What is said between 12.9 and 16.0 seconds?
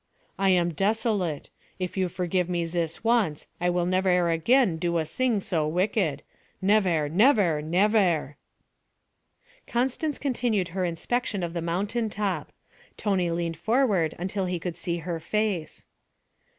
Tony leaned forward until he could see her face.